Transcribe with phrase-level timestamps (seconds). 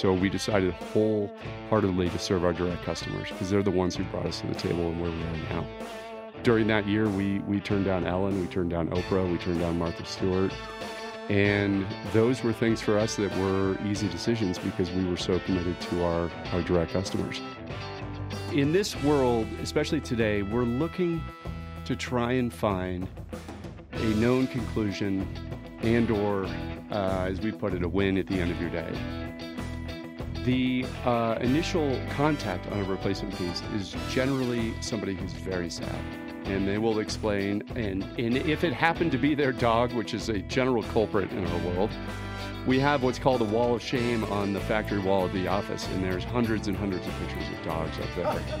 [0.00, 4.24] so we decided wholeheartedly to serve our direct customers because they're the ones who brought
[4.24, 5.66] us to the table and where we are now.
[6.42, 9.78] During that year, we, we turned down Ellen, we turned down Oprah, we turned down
[9.78, 10.52] Martha Stewart.
[11.28, 15.78] And those were things for us that were easy decisions because we were so committed
[15.82, 17.42] to our, our direct customers.
[18.52, 21.22] In this world, especially today, we're looking
[21.84, 23.06] to try and find
[23.92, 25.28] a known conclusion
[25.82, 26.46] and or
[26.90, 29.19] uh, as we put it a win at the end of your day
[30.44, 36.02] the uh, initial contact on a replacement piece is generally somebody who's very sad
[36.44, 40.28] and they will explain and, and if it happened to be their dog which is
[40.28, 41.90] a general culprit in our world
[42.66, 45.86] we have what's called a wall of shame on the factory wall of the office
[45.88, 48.60] and there's hundreds and hundreds of pictures of dogs up there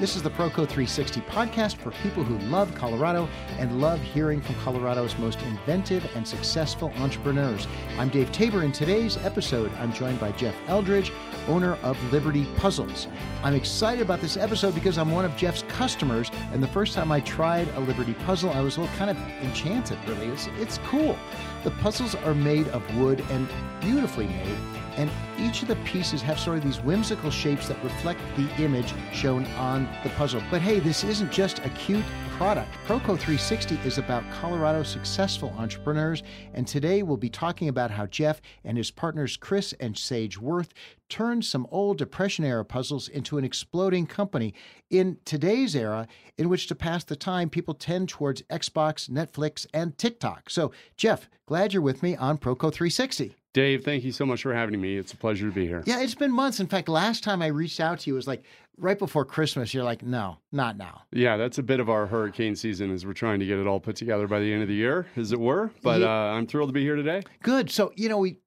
[0.00, 3.28] this is the Proco 360 podcast for people who love Colorado
[3.58, 7.68] and love hearing from Colorado's most inventive and successful entrepreneurs.
[7.98, 8.62] I'm Dave Tabor.
[8.62, 11.12] In today's episode, I'm joined by Jeff Eldridge,
[11.48, 13.08] owner of Liberty Puzzles.
[13.42, 17.12] I'm excited about this episode because I'm one of Jeff's customers, and the first time
[17.12, 20.28] I tried a Liberty puzzle, I was a little kind of enchanted, really.
[20.28, 21.14] It's, it's cool.
[21.62, 23.46] The puzzles are made of wood and
[23.82, 24.58] beautifully made
[24.96, 28.92] and each of the pieces have sort of these whimsical shapes that reflect the image
[29.12, 30.42] shown on the puzzle.
[30.50, 32.04] But hey, this isn't just a cute
[32.40, 32.72] product.
[32.86, 36.22] Proco 360 is about Colorado successful entrepreneurs,
[36.54, 40.72] and today we'll be talking about how Jeff and his partners Chris and Sage Worth
[41.10, 44.54] turned some old Depression era puzzles into an exploding company.
[44.88, 49.98] In today's era, in which to pass the time, people tend towards Xbox, Netflix, and
[49.98, 50.48] TikTok.
[50.48, 53.36] So, Jeff, glad you're with me on Proco 360.
[53.52, 54.96] Dave, thank you so much for having me.
[54.96, 55.82] It's a pleasure to be here.
[55.84, 56.60] Yeah, it's been months.
[56.60, 58.44] In fact, last time I reached out to you was like
[58.76, 59.74] right before Christmas.
[59.74, 61.02] You're like, no, not now.
[61.12, 63.80] Yeah, that's a bit of our hurricane season as we're trying to get it all
[63.80, 65.72] put together by the end of the year, as it were.
[65.82, 66.06] But yeah.
[66.06, 67.22] uh, I'm thrilled to be here today.
[67.42, 67.70] Good.
[67.70, 68.38] So, you know, we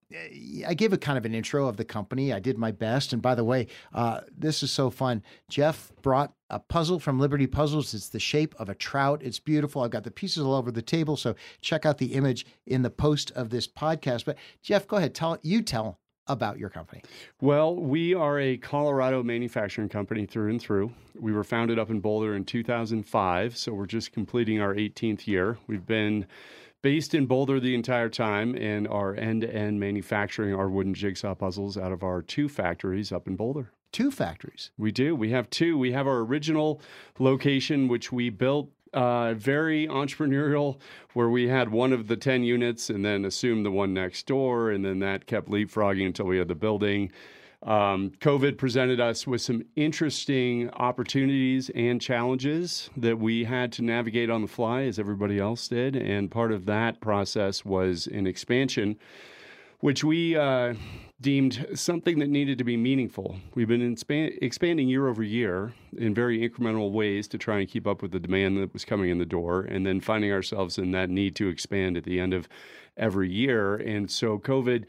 [0.68, 2.32] I gave a kind of an intro of the company.
[2.32, 3.14] I did my best.
[3.14, 5.24] And by the way, uh, this is so fun.
[5.50, 7.94] Jeff brought a puzzle from Liberty Puzzles.
[7.94, 9.22] It's the shape of a trout.
[9.24, 9.82] It's beautiful.
[9.82, 11.18] I've got the pieces all over the table.
[11.18, 14.26] So check out the image in the post of this podcast.
[14.26, 15.16] But Jeff, go ahead.
[15.16, 17.02] Tell you tell about your company.
[17.42, 20.94] Well, we are a Colorado manufacturing company through and through.
[21.20, 23.58] We were founded up in Boulder in 2005.
[23.58, 25.58] So we're just completing our 18th year.
[25.68, 26.28] We've been
[26.82, 31.34] based in Boulder the entire time and are end to end manufacturing our wooden jigsaw
[31.34, 33.72] puzzles out of our two factories up in Boulder.
[33.94, 34.72] Two factories?
[34.78, 35.16] We do.
[35.16, 35.78] We have two.
[35.78, 36.82] We have our original
[37.20, 40.80] location, which we built uh, very entrepreneurial,
[41.14, 44.72] where we had one of the 10 units and then assumed the one next door.
[44.72, 47.12] And then that kept leapfrogging until we had the building.
[47.62, 54.30] Um, COVID presented us with some interesting opportunities and challenges that we had to navigate
[54.30, 55.96] on the fly, as everybody else did.
[55.96, 58.98] And part of that process was an expansion,
[59.84, 60.74] which we uh,
[61.20, 63.36] deemed something that needed to be meaningful.
[63.54, 63.98] We've been
[64.42, 68.20] expanding year over year in very incremental ways to try and keep up with the
[68.22, 71.50] demand that was coming in the door, and then finding ourselves in that need to
[71.50, 72.48] expand at the end of
[72.96, 73.76] every year.
[73.76, 74.86] And so, COVID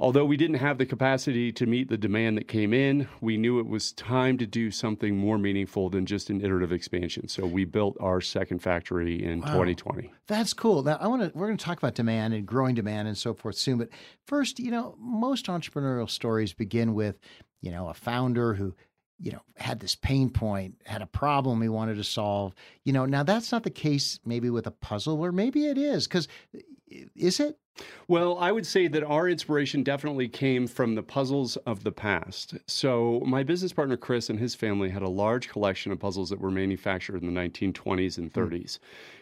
[0.00, 3.60] Although we didn't have the capacity to meet the demand that came in, we knew
[3.60, 7.28] it was time to do something more meaningful than just an iterative expansion.
[7.28, 9.48] So we built our second factory in wow.
[9.48, 10.10] 2020.
[10.26, 10.82] That's cool.
[10.82, 13.34] Now I want to we're going to talk about demand and growing demand and so
[13.34, 13.90] forth soon, but
[14.26, 17.18] first, you know, most entrepreneurial stories begin with,
[17.60, 18.74] you know, a founder who
[19.22, 22.54] you know, had this pain point, had a problem he wanted to solve.
[22.84, 26.08] You know, now that's not the case maybe with a puzzle, or maybe it is,
[26.08, 26.26] because
[27.14, 27.58] is it?
[28.08, 32.54] Well, I would say that our inspiration definitely came from the puzzles of the past.
[32.66, 36.40] So, my business partner Chris and his family had a large collection of puzzles that
[36.40, 38.50] were manufactured in the 1920s and 30s.
[38.62, 38.78] Mm.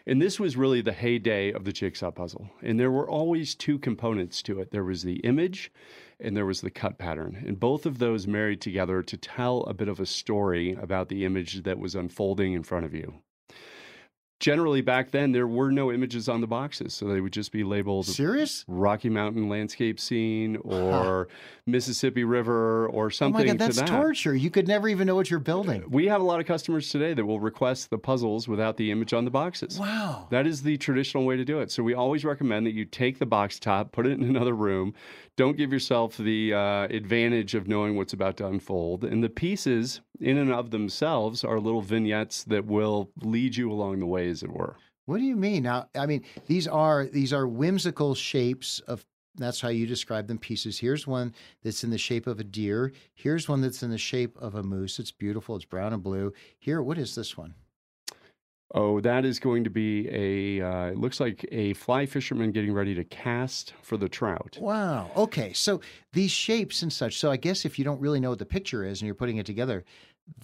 [0.07, 2.49] And this was really the heyday of the jigsaw puzzle.
[2.61, 5.71] And there were always two components to it there was the image
[6.19, 7.41] and there was the cut pattern.
[7.45, 11.23] And both of those married together to tell a bit of a story about the
[11.23, 13.21] image that was unfolding in front of you
[14.39, 16.93] generally back then there were no images on the boxes.
[16.93, 18.65] So they would just be labeled serious?
[18.67, 21.35] Rocky mountain landscape scene or huh.
[21.65, 23.87] mississippi river or something oh my God, that's that.
[23.87, 24.33] torture.
[24.33, 25.83] You could never even know what you're building.
[25.89, 29.13] We have a lot of customers today that will request the puzzles without the image
[29.13, 29.79] on the boxes.
[29.79, 30.27] Wow.
[30.31, 31.71] That is the traditional way to do it.
[31.71, 34.93] So we always recommend that you take the box top put it in another room
[35.39, 39.05] don't give yourself the uh, advantage of knowing what's about to unfold.
[39.05, 44.01] And the pieces, in and of themselves, are little vignettes that will lead you along
[44.01, 44.75] the way, as it were.
[45.05, 45.63] What do you mean?
[45.63, 49.05] Now, I mean, these are these are whimsical shapes of.
[49.35, 50.39] That's how you describe them.
[50.39, 50.77] Pieces.
[50.77, 51.33] Here's one
[51.63, 52.91] that's in the shape of a deer.
[53.13, 54.99] Here's one that's in the shape of a moose.
[54.99, 55.55] It's beautiful.
[55.55, 56.33] It's brown and blue.
[56.57, 57.53] Here, what is this one?
[58.75, 60.65] Oh, that is going to be a.
[60.65, 64.57] Uh, it looks like a fly fisherman getting ready to cast for the trout.
[64.61, 65.09] Wow.
[65.15, 65.53] Okay.
[65.53, 65.81] So
[66.13, 67.17] these shapes and such.
[67.17, 69.37] So I guess if you don't really know what the picture is and you're putting
[69.37, 69.85] it together,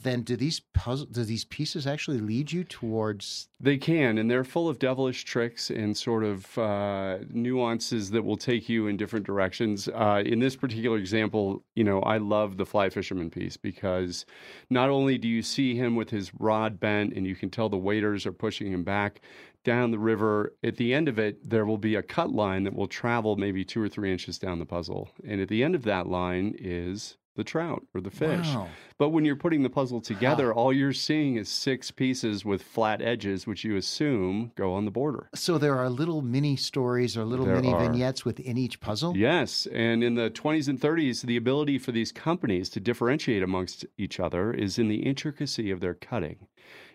[0.03, 4.43] then do these puzzle do these pieces actually lead you towards they can and they're
[4.43, 9.25] full of devilish tricks and sort of uh, nuances that will take you in different
[9.25, 9.87] directions.
[9.87, 14.25] Uh, in this particular example you know i love the fly fisherman piece because
[14.69, 17.77] not only do you see him with his rod bent and you can tell the
[17.77, 19.21] waders are pushing him back
[19.63, 22.75] down the river at the end of it there will be a cut line that
[22.75, 25.09] will travel maybe two or three inches down the puzzle.
[25.27, 28.47] And at the end of that line is the trout or the fish.
[28.47, 28.69] Wow.
[28.97, 33.01] But when you're putting the puzzle together, all you're seeing is six pieces with flat
[33.01, 35.29] edges, which you assume go on the border.
[35.35, 37.79] So there are little mini stories or little There mini are.
[37.79, 39.17] vignettes within each puzzle?
[39.17, 39.67] Yes.
[39.73, 44.19] And in the 20s and 30s, the ability for these companies to differentiate amongst each
[44.19, 46.47] other is in the intricacy of their cutting,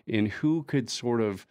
[0.07, 1.45] in who could sort of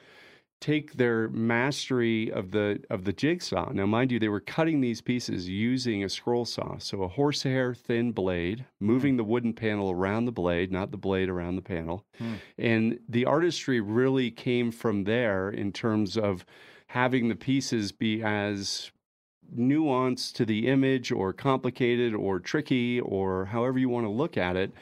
[0.61, 3.73] take their mastery of the of the jigsaw.
[3.73, 7.75] Now, mind you, they were cutting these pieces using a scroll saw, so a horsehair
[7.75, 12.05] thin blade, moving the wooden panel around the blade, not the blade around the panel.
[12.19, 12.35] Hmm.
[12.59, 16.45] And the artistry really came from there in terms of
[16.89, 18.91] having the pieces be as
[19.57, 24.57] nuanced to the image or complicated or tricky or however you want to look at
[24.57, 24.73] it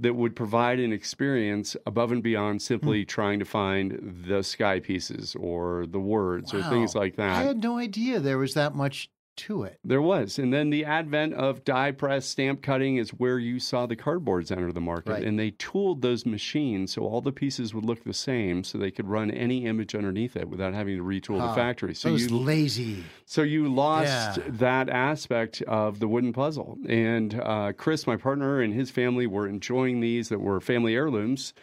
[0.00, 3.06] that would provide an experience above and beyond simply hmm.
[3.06, 7.36] trying to find the sky pieces or the words or things like that.
[7.36, 9.78] I had no idea there was that much to it.
[9.84, 10.38] There was.
[10.38, 14.50] And then the advent of die press stamp cutting is where you saw the cardboards
[14.50, 15.10] enter the market.
[15.12, 15.24] Right.
[15.24, 18.90] And they tooled those machines so all the pieces would look the same so they
[18.90, 21.48] could run any image underneath it without having to retool Huh.
[21.48, 21.94] the factory.
[21.94, 23.04] So Those you lazy.
[23.26, 24.44] so you lost Yeah.
[24.48, 26.78] that aspect of the wooden puzzle.
[26.88, 31.54] And uh, Chris, my partner, and his family were enjoying these that were family heirlooms.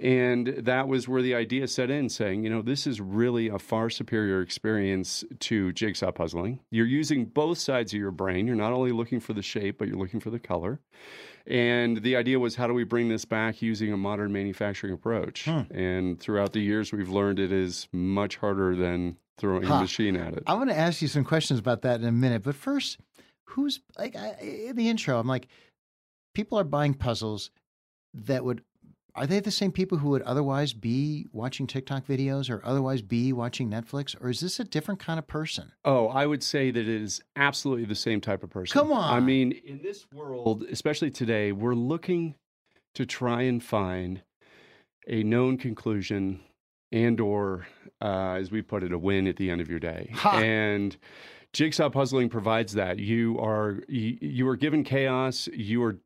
[0.00, 3.58] And that was where the idea set in, saying, you know, this is really a
[3.58, 6.60] far superior experience to jigsaw puzzling.
[6.70, 8.46] You're using both sides of your brain.
[8.46, 10.80] You're not only looking for the shape, but you're looking for the color.
[11.46, 15.44] And the idea was, how do we bring this back using a modern manufacturing approach?
[15.44, 15.60] Hmm.
[15.72, 19.74] And throughout the years, we've learned it is much harder than throwing Huh.
[19.74, 20.42] a machine at it.
[20.46, 22.98] I want to ask you some questions about that in a minute, but first,
[23.48, 25.18] who's like I, in the intro?
[25.20, 25.46] I'm like,
[26.34, 27.50] people are buying puzzles
[28.14, 28.62] that would.
[29.16, 33.32] Are they the same people who would otherwise be watching TikTok videos or otherwise be
[33.32, 35.70] watching Netflix, or is this a different kind of person?
[35.84, 38.72] Oh, I would say that it is absolutely the same type of person.
[38.72, 39.14] Come on.
[39.14, 42.34] I mean, in this world, especially today, we're looking
[42.94, 44.22] to try and find
[45.06, 46.40] a known conclusion
[46.90, 47.66] and or
[48.00, 50.10] uh, as we put it a win at the end of your day.
[50.14, 50.38] Ha.
[50.38, 50.96] And
[51.52, 52.98] jigsaw puzzling provides that.
[52.98, 55.98] You are you, you are given chaos, you are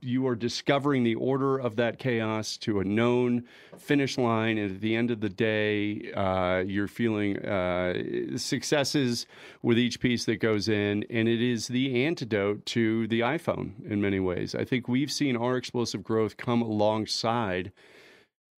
[0.00, 3.44] you are discovering the order of that chaos to a known
[3.78, 9.26] finish line, and at the end of the day, uh, you're feeling uh, successes
[9.62, 14.00] with each piece that goes in, and it is the antidote to the iPhone in
[14.00, 14.54] many ways.
[14.54, 17.72] I think we've seen our explosive growth come alongside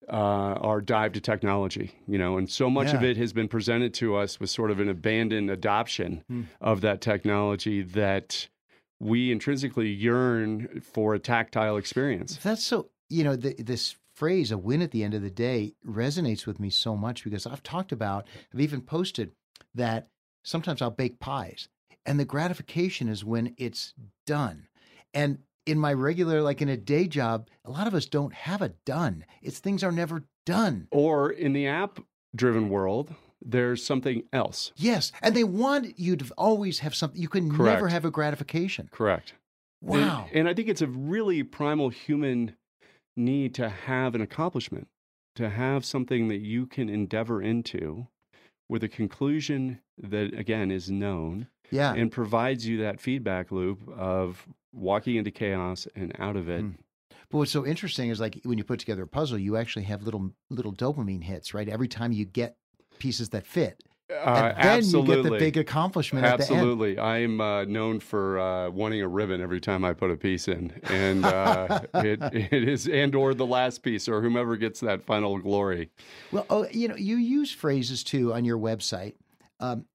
[0.08, 3.94] uh, our dive to technology, you know, and so much of it has been presented
[3.94, 6.42] to us with sort of an abandoned adoption Hmm.
[6.60, 8.48] of that technology that
[9.00, 12.38] we intrinsically yearn for a tactile experience.
[12.42, 15.74] That's so, you know, the, this phrase, a win at the end of the day,
[15.86, 19.32] resonates with me so much because I've talked about, I've even posted
[19.74, 20.08] that
[20.44, 21.68] sometimes I'll bake pies
[22.06, 23.94] and the gratification is when it's
[24.26, 24.68] done.
[25.12, 28.62] And in my regular, like in a day job, a lot of us don't have
[28.62, 29.24] a done.
[29.42, 30.88] It's things are never done.
[30.90, 32.00] Or in the app
[32.36, 33.14] driven world,
[33.44, 34.72] there's something else.
[34.76, 35.12] Yes.
[35.22, 37.20] And they want you to always have something.
[37.20, 38.88] You can never have a gratification.
[38.90, 39.34] Correct.
[39.82, 40.26] Wow.
[40.28, 42.56] And, and I think it's a really primal human
[43.16, 44.88] need to have an accomplishment,
[45.36, 48.08] to have something that you can endeavor into
[48.68, 51.92] with a conclusion that, again, is known yeah.
[51.92, 56.62] and provides you that feedback loop of walking into chaos and out of it.
[56.62, 56.76] Mm.
[57.30, 60.02] But what's so interesting is like when you put together a puzzle, you actually have
[60.02, 61.68] little little dopamine hits, right?
[61.68, 62.56] Every time you get
[62.98, 65.16] pieces that fit, Uh, and then absolutely.
[65.16, 66.52] you get the big accomplishment at the end.
[66.52, 66.98] Absolutely.
[66.98, 70.72] I'm uh, known for uh, wanting a ribbon every time I put a piece in.
[70.84, 75.38] And uh, it, it is, and or the last piece or whomever gets that final
[75.38, 75.90] glory.
[76.32, 79.14] Well, oh, you know, you use phrases too on your website,
[79.58, 79.86] um,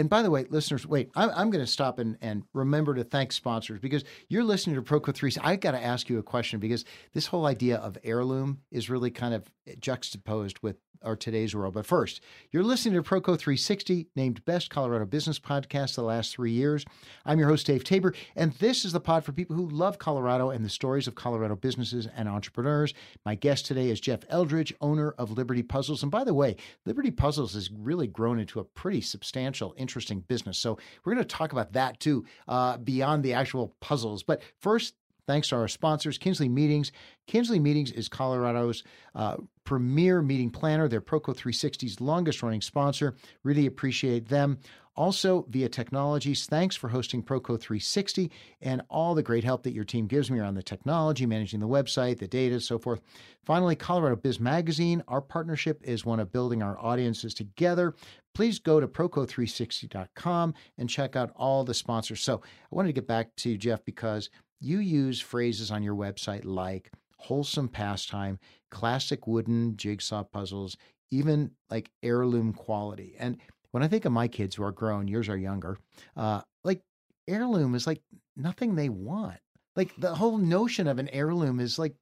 [0.00, 3.04] and by the way, listeners, wait, I'm, I'm going to stop and, and remember to
[3.04, 5.32] thank sponsors because you're listening to Proco 3.
[5.42, 9.10] I've got to ask you a question because this whole idea of heirloom is really
[9.10, 9.44] kind of
[9.78, 11.74] juxtaposed with our today's world.
[11.74, 16.52] But first, you're listening to Proco 360, named Best Colorado Business Podcast the last three
[16.52, 16.84] years.
[17.24, 20.50] I'm your host, Dave Tabor, and this is the pod for people who love Colorado
[20.50, 22.92] and the stories of Colorado businesses and entrepreneurs.
[23.24, 26.02] My guest today is Jeff Eldridge, owner of Liberty Puzzles.
[26.02, 30.58] And by the way, Liberty Puzzles has really grown into a pretty substantial, interesting business.
[30.58, 34.22] So we're going to talk about that too, uh, beyond the actual puzzles.
[34.22, 34.94] But first,
[35.26, 36.90] Thanks to our sponsors, Kinsley Meetings.
[37.28, 38.82] Kinsley Meetings is Colorado's
[39.14, 40.88] uh, premier meeting planner.
[40.88, 43.14] They're Proco 360's longest running sponsor.
[43.44, 44.58] Really appreciate them.
[45.00, 48.30] Also, via technologies, thanks for hosting Proco 360
[48.60, 51.66] and all the great help that your team gives me around the technology, managing the
[51.66, 53.00] website, the data, so forth.
[53.42, 55.02] Finally, Colorado Biz Magazine.
[55.08, 57.94] Our partnership is one of building our audiences together.
[58.34, 62.20] Please go to proco360.com and check out all the sponsors.
[62.20, 64.28] So, I wanted to get back to Jeff because
[64.58, 68.38] you use phrases on your website like wholesome pastime,
[68.70, 70.76] classic wooden jigsaw puzzles,
[71.10, 73.14] even like heirloom quality.
[73.18, 73.38] And
[73.72, 75.78] when I think of my kids who are grown, yours are younger,
[76.16, 76.82] uh, like
[77.28, 78.02] heirloom is like
[78.36, 79.38] nothing they want.
[79.76, 81.94] Like the whole notion of an heirloom is like,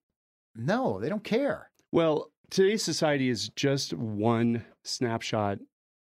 [0.56, 1.70] no, they don't care.
[1.92, 5.58] Well, today's society is just one snapshot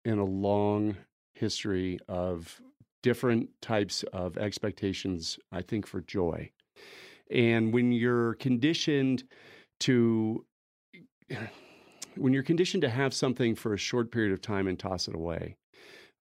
[0.05, 0.97] in a long
[1.35, 2.61] history of
[3.03, 6.51] different types of expectations, I think, for joy.
[7.31, 9.25] And when you're conditioned
[9.81, 10.45] to,
[12.17, 15.15] when you're conditioned to have something for a short period of time and toss it
[15.15, 15.57] away,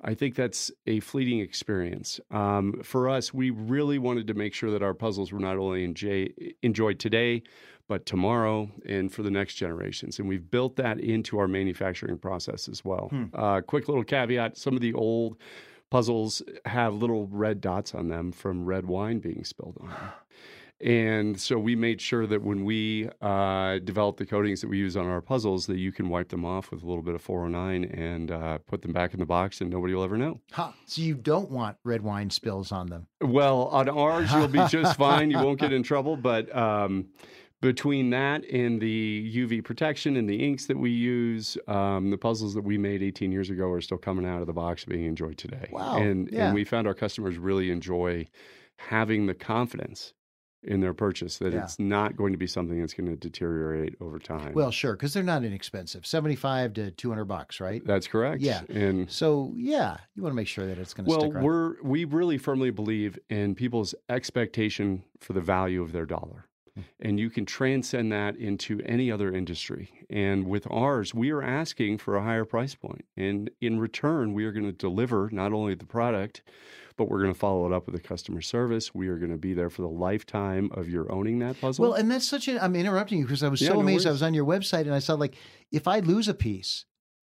[0.01, 2.19] I think that's a fleeting experience.
[2.29, 5.83] Um, for us, we really wanted to make sure that our puzzles were not only
[5.83, 6.27] enjoy,
[6.61, 7.43] enjoyed today,
[7.87, 10.19] but tomorrow and for the next generations.
[10.19, 13.07] And we've built that into our manufacturing process as well.
[13.09, 13.25] Hmm.
[13.33, 15.37] Uh, quick little caveat some of the old
[15.89, 19.97] puzzles have little red dots on them from red wine being spilled on them.
[20.81, 24.97] And so we made sure that when we uh, developed the coatings that we use
[24.97, 27.85] on our puzzles, that you can wipe them off with a little bit of 409
[27.85, 30.41] and uh, put them back in the box, and nobody will ever know.
[30.51, 30.71] Huh.
[30.85, 33.07] So you don't want red wine spills on them?
[33.21, 35.31] Well, on ours, you'll be just fine.
[35.31, 36.17] You won't get in trouble.
[36.17, 37.07] But um,
[37.61, 42.53] between that and the UV protection and the inks that we use, um, the puzzles
[42.55, 45.37] that we made 18 years ago are still coming out of the box being enjoyed
[45.37, 45.69] today.
[45.71, 45.95] Wow.
[45.95, 46.47] And, yeah.
[46.47, 48.27] and we found our customers really enjoy
[48.75, 50.13] having the confidence
[50.65, 51.63] in their purchase that Yeah.
[51.63, 54.53] it's not going to be something that's going to deteriorate over time.
[54.53, 57.85] Well, sure, because they're not inexpensive 75 to 200 bucks, right?
[57.85, 58.41] that's correct.
[58.41, 58.61] Yeah.
[58.69, 61.43] And So, yeah, you want to make sure that it's going to well, stick around.
[61.43, 66.45] we're we really firmly believe in people's expectation for the value of their dollar.
[66.75, 66.81] Hmm.
[67.01, 69.91] And you can transcend that into any other industry.
[70.09, 73.05] And with ours, we are asking for a higher price point.
[73.15, 76.41] And in return, we are going to deliver not only the product,
[76.97, 78.93] but we're going to follow it up with a customer service.
[78.93, 81.83] We are going to be there for the lifetime of your owning that puzzle.
[81.83, 82.59] Well, and that's such an.
[82.59, 84.07] I'm interrupting you because I was Yeah, so no amazed.
[84.07, 85.35] I was on your website and I saw like,
[85.71, 86.85] if I lose a piece,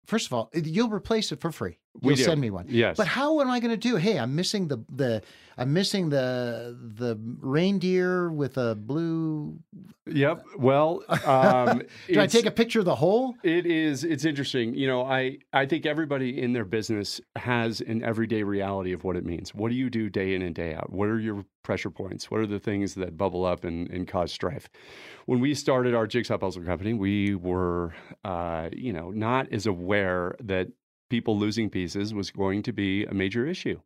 [0.06, 1.78] first of all, you'll replace it for free.
[2.02, 2.66] You'll send me one.
[2.68, 2.96] yes.
[2.96, 3.96] But how am I going to do?
[3.96, 5.22] Hey, I'm missing the the
[5.56, 9.58] I'm missing the the reindeer with a blue.
[10.06, 10.44] Yep.
[10.58, 13.34] Well, um, Do I take a picture of the whole?
[13.42, 14.04] It is.
[14.04, 14.74] It's interesting.
[14.74, 19.16] You know, I I think everybody in their business has an everyday reality of what
[19.16, 19.54] it means.
[19.54, 20.92] What do you do day in and day out?
[20.92, 22.30] What are your pressure points?
[22.30, 24.68] What are the things that bubble up and, and cause strife?
[25.26, 30.34] When we started our jigsaw puzzle company, we were, uh, you know, not as aware
[30.40, 30.68] that
[31.08, 33.80] people losing pieces was going to be a major issue.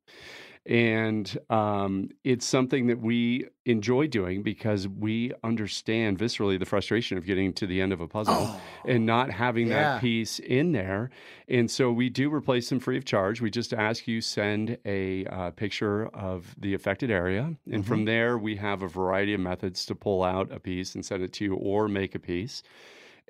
[0.66, 7.24] And um, it's something that we enjoy doing because we understand viscerally the frustration of
[7.24, 8.54] getting to the end of a puzzle
[8.86, 9.94] and not having Yeah.
[9.94, 11.08] that piece in there.
[11.48, 13.40] And so we do replace them free of charge.
[13.40, 18.36] We just ask you send a uh, picture of the affected area, and from there
[18.36, 21.44] we have a variety of methods to pull out a piece and send it to
[21.44, 22.62] you, or make a piece.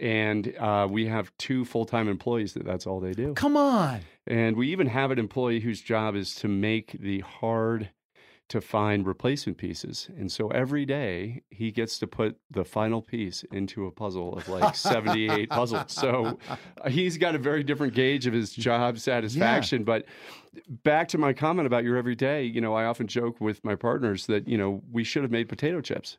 [0.00, 3.34] And uh, we have two full time employees that that's all they do.
[3.34, 4.00] Come on.
[4.26, 7.90] And we even have an employee whose job is to make the hard
[8.48, 10.08] to find replacement pieces.
[10.16, 14.48] And so every day he gets to put the final piece into a puzzle of
[14.48, 15.92] like 78 puzzles.
[15.92, 19.84] So uh, he's got a very different gauge of his job satisfaction.
[19.84, 20.06] But
[20.68, 24.26] back to my comment about your everyday, you know, I often joke with my partners
[24.26, 26.16] that, you know, we should have made potato chips.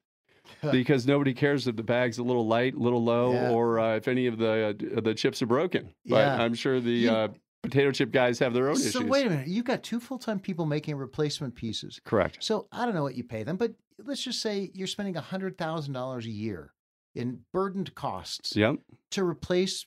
[0.71, 3.51] because nobody cares if the bag's a little light, a little low, Yeah.
[3.51, 5.93] or uh, if any of the uh, the chips are broken.
[6.05, 6.41] But Yeah.
[6.41, 7.27] I'm sure the You- uh,
[7.63, 8.93] potato chip guys have their own So issues.
[8.93, 9.47] So wait a minute.
[9.47, 11.99] You've got two full time people making replacement pieces.
[12.05, 12.37] Correct.
[12.41, 15.57] So I don't know what you pay them, but let's just say you're spending hundred
[15.57, 16.73] thousand dollars a year
[17.15, 18.75] in burdened costs Yep.
[19.11, 19.85] to replace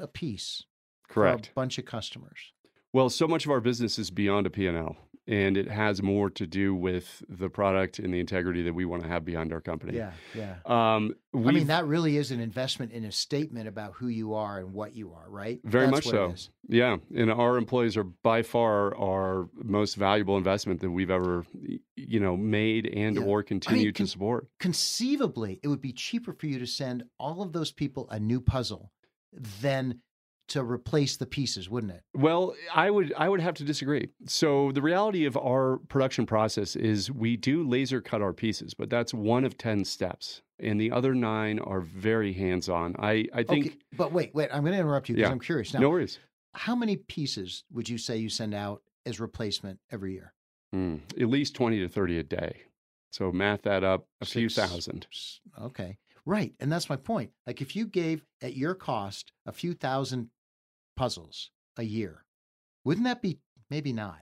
[0.00, 0.64] a piece
[1.06, 1.48] for Correct.
[1.48, 2.52] a bunch of customers.
[2.92, 4.96] Well, so much of our business is beyond a P&L
[5.28, 9.02] and it has more to do with the product and the integrity that we want
[9.02, 9.94] to have behind our company.
[9.94, 10.54] Yeah, yeah.
[10.64, 14.58] Um, I mean, that really is an investment in a statement about who you are
[14.58, 15.60] and what you are, right?
[15.64, 16.34] Very That's much so.
[16.66, 21.44] Yeah, and our employees are by far our most valuable investment that we've ever,
[21.94, 23.22] you know, made and Yeah.
[23.22, 24.48] or continue can- to support.
[24.58, 28.40] Conceivably, it would be cheaper for you to send all of those people a new
[28.40, 28.90] puzzle
[29.60, 30.00] than
[30.48, 32.02] to replace the pieces, wouldn't it?
[32.14, 34.08] Well, I would I would have to disagree.
[34.26, 38.90] So the reality of our production process is we do laser cut our pieces, but
[38.90, 40.42] that's one of 10 steps.
[40.60, 42.96] And the other 9 are very hands-on.
[42.98, 44.48] I I think okay, but wait, wait.
[44.52, 45.32] I'm going to interrupt you because Yeah.
[45.32, 45.72] I'm curious.
[45.74, 46.18] Now, no worries.
[46.54, 50.34] how many pieces would you say you send out as replacement every year?
[50.72, 52.62] Hmm, at least 20 to 30 a day.
[53.12, 55.06] So math that up, a few thousand.
[55.58, 57.30] Okay, right, and that's my point.
[57.46, 60.28] Like, if you gave at your cost a few thousand
[60.98, 62.24] puzzles a year,
[62.84, 63.38] wouldn't that be
[63.70, 64.18] maybe not?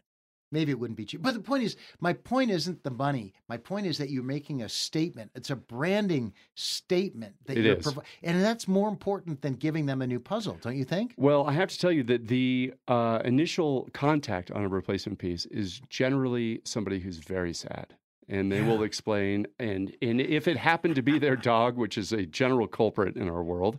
[0.52, 1.22] Maybe it wouldn't be cheap.
[1.22, 3.34] But the point is, my point isn't the money.
[3.48, 5.32] My point is that you're making a statement.
[5.34, 7.82] It's a branding statement that It you're is.
[7.82, 11.14] provi- and that's more important than giving them a new puzzle, don't you think?
[11.16, 15.46] Well, I have to tell you that the uh, initial contact on a replacement piece
[15.46, 17.94] is generally somebody who's very sad.
[18.28, 22.12] And they will explain, and, and if it happened to be their dog, which is
[22.12, 23.78] a general culprit in our world,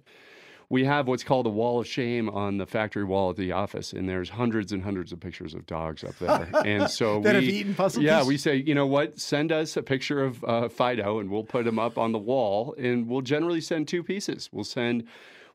[0.69, 3.93] we have what's called a wall of shame on the factory wall at the office,
[3.93, 6.49] and there's hundreds and hundreds of pictures of dogs up there.
[6.65, 9.19] And so that have we, eaten puzzle yeah, we say, you know what?
[9.19, 12.75] Send us a picture of uh, Fido, and we'll put him up on the wall.
[12.77, 14.49] And we'll generally send two pieces.
[14.51, 15.05] We'll send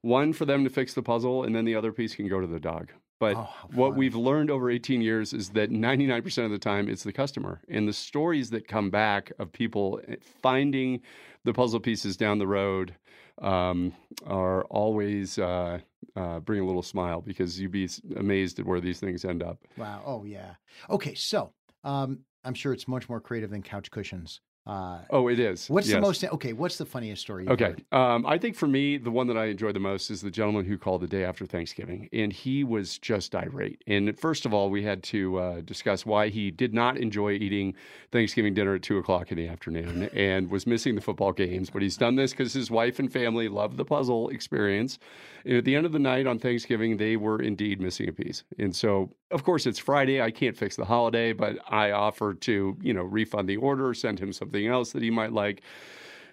[0.00, 2.46] one for them to fix the puzzle, and then the other piece can go to
[2.46, 2.90] the dog.
[3.18, 7.04] But Oh, what we've learned over 18 years is that 99% of the time it's
[7.04, 7.60] the customer.
[7.68, 11.02] And the stories that come back of people eh, finding
[11.44, 12.94] the puzzle pieces down the road
[13.42, 13.92] um,
[14.26, 15.80] are always uh,
[16.16, 19.58] uh, bring a little smile because you'd be amazed at where these things end up.
[19.76, 20.02] Wow.
[20.06, 20.54] Oh, yeah.
[20.88, 21.52] Okay, so
[21.84, 24.40] um, I'm sure it's much more creative than couch cushions.
[24.64, 25.68] Uh, Oh, it is.
[25.68, 26.22] what's the most?
[26.22, 27.42] Okay, what's the funniest story?
[27.44, 27.64] You've Okay.
[27.64, 27.84] heard?
[27.92, 30.64] Um, I think for me, the one that I enjoyed the most is the gentleman
[30.64, 32.08] who called the day after Thanksgiving.
[32.12, 33.82] And he was just irate.
[33.88, 37.74] And first of all, we had to uh, discuss why he did not enjoy eating
[38.12, 41.68] Thanksgiving dinner at two o'clock in the afternoon and was missing the football games.
[41.68, 45.00] But he's done this because his wife and family love the puzzle experience.
[45.44, 48.44] And at the end of the night on Thanksgiving, they were indeed missing a piece.
[48.60, 50.20] And so, of course, it's Friday.
[50.20, 54.20] I can't fix the holiday, but I offer to, you know, refund the order, send
[54.20, 55.62] him something else that he might like.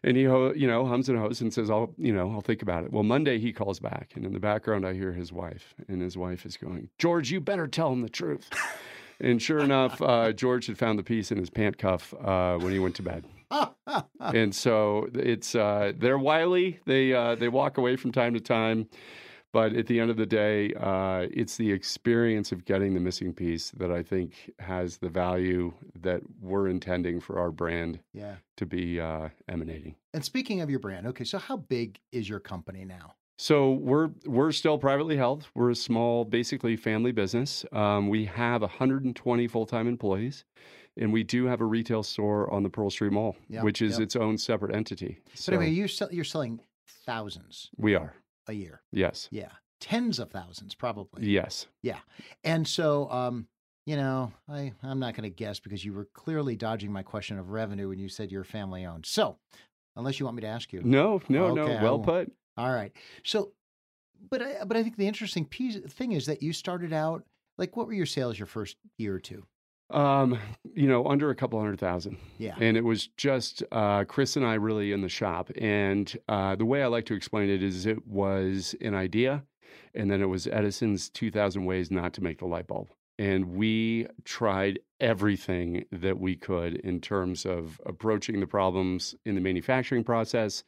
[0.03, 2.85] And he, you know, hums and hoes and says, "I'll, you know, I'll think about
[2.85, 6.01] it." Well, Monday he calls back, and in the background I hear his wife, and
[6.01, 8.49] his wife is going, "George, you better tell him the truth."
[9.19, 12.71] and sure enough, uh, George had found the piece in his pant cuff uh, when
[12.71, 13.25] he went to bed.
[14.19, 16.79] and so it's uh, they're wily.
[16.85, 18.87] They uh, they walk away from time to time,
[19.51, 23.33] but at the end of the day, uh, it's the experience of getting the missing
[23.33, 28.35] piece that I think has the value that we're intending for our brand yeah.
[28.57, 29.95] to be uh, emanating.
[30.13, 33.15] And speaking of your brand, okay, so how big is your company now?
[33.37, 35.47] So we're we're still privately held.
[35.55, 37.63] We're a small, basically family business.
[37.71, 40.43] Um, we have 120 full time employees,
[40.97, 43.97] and we do have a retail store on the Pearl Street Mall, Yeah, which is
[43.97, 44.03] yeah.
[44.03, 45.19] its own separate entity.
[45.25, 46.59] But So I mean, you sell, you're selling
[47.05, 48.13] thousands we are,
[48.49, 48.81] a year.
[48.91, 51.25] yes, Yeah, tens of thousands probably.
[51.27, 51.67] yes.
[51.81, 51.99] Yeah.
[52.43, 53.47] And so, um,
[53.85, 57.39] you know, I I'm not going to guess because you were clearly dodging my question
[57.39, 59.05] of revenue when you said you're family owned.
[59.05, 59.37] So,
[59.95, 61.81] unless you want me to ask you, No, no, Okay, no.
[61.83, 62.31] Well put.
[62.57, 62.91] all right.
[63.23, 63.53] So,
[64.29, 67.23] but I, but I think the interesting piece thing is that you started out
[67.57, 69.43] like what were your sales your first year or two?
[69.91, 70.37] Um,
[70.75, 72.17] you know, under a couple hundred thousand.
[72.37, 72.55] Yeah.
[72.59, 75.49] And it was just uh, Chris and I really in the shop.
[75.59, 79.43] And uh, the way I like to explain it is it was an idea,
[79.95, 82.89] and then it was Edison's 2000 Ways Not to Make the Light Bulb.
[83.17, 89.41] And we tried everything that we could in terms of approaching the problems in the
[89.41, 90.63] manufacturing process,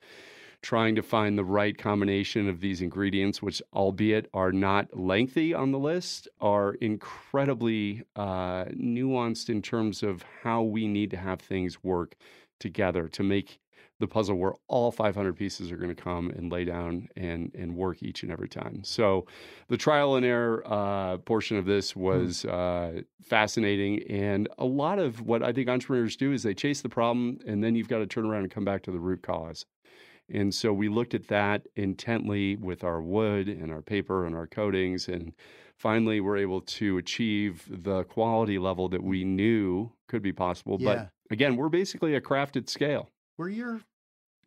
[0.62, 5.72] trying to find the right combination of these ingredients, which, albeit are not lengthy on
[5.72, 11.84] the list, are incredibly uh, nuanced in terms of how we need to have things
[11.84, 12.16] work
[12.60, 13.60] together to make
[14.02, 17.76] the puzzle where all 500 pieces are going to come and lay down and and
[17.76, 18.84] work each and every time.
[18.84, 19.28] So,
[19.70, 25.22] the trial and error uh, portion of this was uh, fascinating, and a lot of
[25.22, 28.08] what I think entrepreneurs do is they chase the problem, and then you've got to
[28.08, 29.66] turn around and come back to the root cause.
[30.34, 34.48] And so we looked at that intently with our wood and our paper and our
[34.48, 35.34] coatings, and
[35.78, 40.78] finally we're able to achieve the quality level that we knew could be possible.
[40.80, 40.94] Yeah.
[40.94, 43.10] But again, we're basically a crafted scale.
[43.38, 43.82] Were your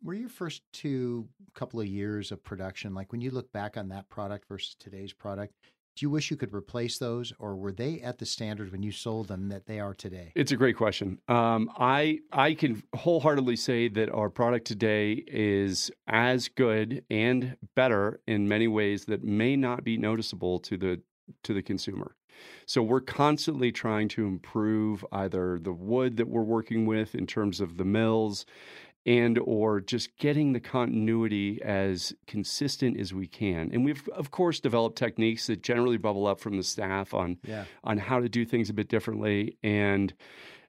[0.02, 3.88] were your first two couple of years of production like when you look back on
[3.88, 5.54] that product versus today's product?
[5.96, 8.90] Do you wish you could replace those, or were they at the standard when you
[8.90, 10.32] sold them that they are today?
[10.34, 11.18] It's a great question.
[11.28, 18.20] Um, I I can wholeheartedly say that our product today is as good and better
[18.26, 21.00] in many ways that may not be noticeable to the
[21.44, 22.16] to the consumer.
[22.66, 27.60] So we're constantly trying to improve either the wood that we're working with in terms
[27.60, 28.44] of the mills
[29.06, 33.70] and or just getting the continuity as consistent as we can.
[33.72, 37.64] And we've of course developed techniques that generally bubble up from the staff on Yeah.
[37.82, 40.14] on how to do things a bit differently and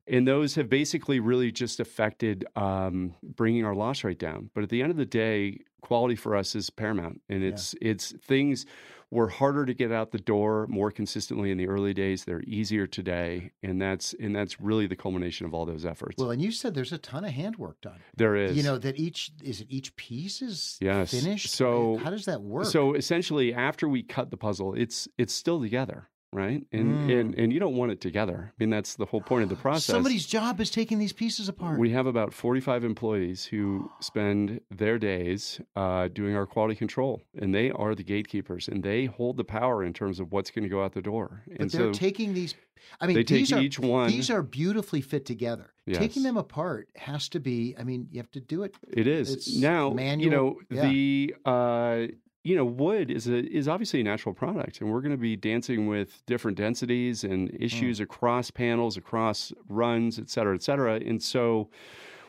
[0.08, 4.52] and those have basically really just affected um, bringing our loss rate down.
[4.54, 7.50] But at the end of the day, quality for us is paramount, and Yeah.
[7.50, 8.68] it's it's things
[9.16, 12.26] were harder to get out the door more consistently in the early days.
[12.26, 16.16] They're easier today, and that's and that's really the culmination of all those efforts.
[16.20, 18.00] Well, and you said there's a ton of handwork done.
[18.18, 21.12] there is, You know that each is it each piece is Yes.
[21.12, 21.50] finished.
[21.50, 22.66] So- how does that work?
[22.66, 26.62] So essentially, after we cut the puzzle, it's it's still together, right?
[26.72, 27.20] And Mm.
[27.20, 28.52] and and you don't want it together.
[28.52, 29.86] I mean, that's the whole point of the process.
[29.86, 31.80] somebody's job is taking these pieces apart.
[31.80, 37.54] We have about 45 employees who spend their days uh, doing our quality control, and
[37.56, 40.70] they are the gatekeepers, and they hold the power in terms of what's going to
[40.70, 41.44] go out the door.
[41.48, 42.54] but and they're so taking these.
[43.02, 44.10] I mean, they take these are each one.
[44.10, 45.74] these are beautifully fit together.
[45.92, 47.76] Taking them apart has to be.
[47.80, 48.76] I mean, you have to do it.
[48.92, 49.96] it is it's now.
[49.96, 50.88] You know yeah.
[50.90, 51.36] the.
[51.46, 52.08] Uh,
[52.46, 55.36] you know, wood is a is obviously a natural product, and we're going to be
[55.36, 57.56] dancing with different densities and Hmm.
[57.64, 60.96] issues across panels, across runs, et cetera, et cetera.
[60.98, 61.70] And so,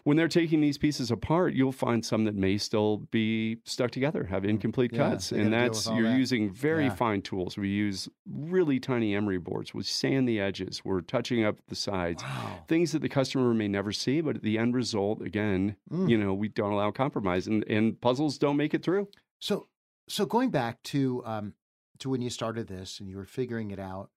[0.04, 4.24] when they're taking these pieces apart, you'll find some that may still be stuck together,
[4.24, 4.96] have incomplete Hmm.
[4.96, 6.16] Yeah, cuts, and that's you're that.
[6.18, 6.94] using very Yeah.
[6.94, 7.58] fine tools.
[7.58, 9.74] We use really tiny emery boards.
[9.74, 10.82] We sand the edges.
[10.84, 12.22] We're touching up the sides.
[12.22, 12.64] Wow.
[12.68, 16.08] Things that the customer may never see, but the end result, again, Mm.
[16.08, 19.08] you know, we don't allow compromise, and and puzzles don't make it through.
[19.40, 19.66] So,
[20.08, 21.54] so going back to um,
[21.98, 24.10] to when you started this and you were figuring it out,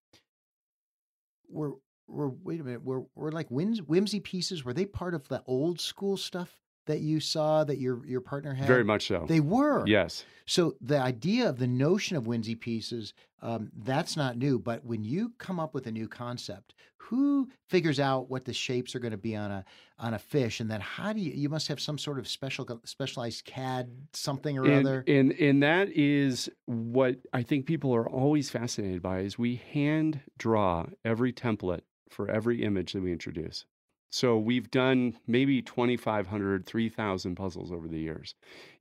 [1.49, 1.73] were
[2.07, 4.63] were wait a minute, were were like whims, whimsy pieces?
[4.63, 6.53] Were they part of the old school stuff
[6.89, 8.67] that you saw that your your partner had?
[8.67, 9.25] Very much so.
[9.27, 9.85] They were.
[9.87, 10.25] Yes.
[10.45, 14.57] So the idea of the notion of whimsy pieces, um, that's not new.
[14.57, 18.95] But when you come up with a new concept, who figures out what the shapes
[18.95, 19.65] are going to be on a
[19.99, 21.31] on a fish, and then how do you?
[21.31, 25.03] You must have some sort of special specialized CAD something or and, other.
[25.07, 30.21] And and that is what I think people are always fascinated by is we hand
[30.39, 33.65] draw every template for every image that we introduce.
[34.09, 38.35] So we've done maybe 2,500, 3,000 puzzles over the years.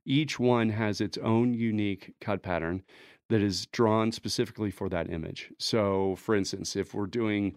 [0.05, 2.83] Each one has its own unique cut pattern
[3.29, 5.51] that is drawn specifically for that image.
[5.59, 7.55] So, for instance, if we're doing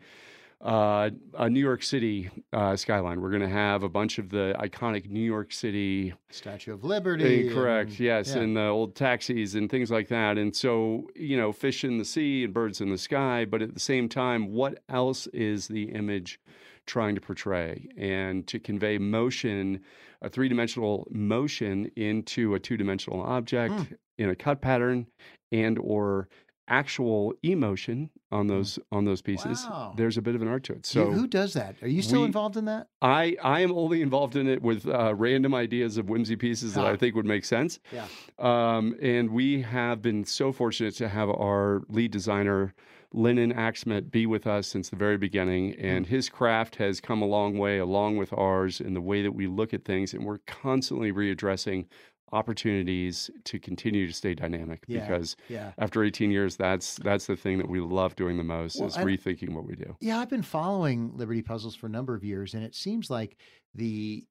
[0.61, 4.55] uh, a New York City uh, skyline, we're going to have a bunch of the
[4.61, 7.49] iconic New York City Statue of Liberty.
[7.49, 7.91] Correct.
[7.91, 8.43] and- yes, yeah.
[8.43, 10.37] and the old taxis and things like that.
[10.37, 13.47] And so, you know, fish in the sea and birds in the sky.
[13.47, 16.39] But at the same time, what else is the image
[16.87, 17.89] trying to portray?
[17.97, 19.81] And to convey motion,
[20.21, 23.83] a three dimensional motion into a two dimensional object Hmm.
[24.19, 25.07] in a cut pattern,
[25.51, 26.29] and or
[26.73, 29.65] actual emotion on those on those pieces.
[29.69, 29.93] Wow.
[29.97, 30.87] There's a bit of an art to it.
[30.87, 31.77] So who does that?
[31.83, 32.89] Are you still we- involved in that?
[33.03, 36.85] I I am only involved in it with uh, random ideas of whimsy pieces that
[36.85, 36.93] Ah.
[36.93, 37.79] I think would make sense.
[37.93, 38.07] Yeah.
[38.39, 42.75] Um, and we have been so fortunate to have our lead designer,
[43.13, 45.75] Lennon Axmet, be with us since the very beginning.
[45.75, 49.33] And his craft has come a long way along with ours in the way that
[49.33, 50.15] we look at things.
[50.15, 51.85] And we're constantly readdressing
[52.33, 55.01] opportunities to continue to stay dynamic Yeah.
[55.07, 55.73] because Yeah.
[55.79, 58.97] after 18 years, that's that's the thing that we love doing the most Well, is
[58.97, 59.97] I- rethinking what we do.
[60.01, 63.37] Yeah, I've been following Liberty Puzzles for a number of years, and it seems like
[63.75, 64.25] the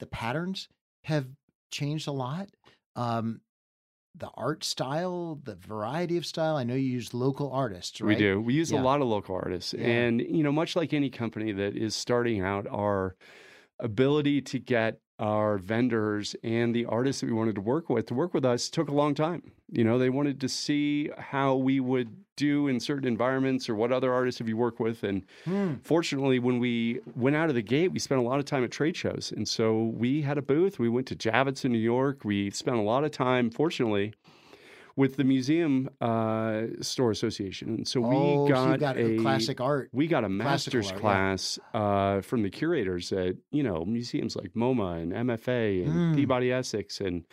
[0.00, 0.68] the patterns
[1.04, 1.26] have
[1.72, 2.48] changed a lot.
[2.94, 3.40] Um,
[4.14, 6.56] the art style, the variety of style.
[6.56, 8.08] I know you use local artists, right?
[8.08, 8.40] We do.
[8.40, 8.80] We use Yeah.
[8.80, 9.74] a lot of local artists.
[9.74, 13.16] And, you know, much like any company that is starting out, our
[13.80, 18.14] ability to get our vendors and the artists that we wanted to work with to
[18.14, 19.50] work with us took a long time.
[19.70, 23.90] You know, they wanted to see how we would do in certain environments or what
[23.92, 25.02] other artists have you worked with.
[25.02, 25.74] And Hmm.
[25.82, 28.70] fortunately, when we went out of the gate, we spent a lot of time at
[28.70, 29.32] trade shows.
[29.36, 30.78] And so we had a booth.
[30.78, 32.24] We went to Javits in New York.
[32.24, 34.14] We spent a lot of time, fortunately,
[34.98, 37.68] with the Museum uh, Store Association.
[37.68, 39.90] And so oh, we so you got, got a classic art.
[39.92, 41.00] we got a master's art, yeah.
[41.00, 46.14] class uh, from the curators at you know museums like MoMA and MFA and Mm.
[46.16, 47.24] Peabody Essex and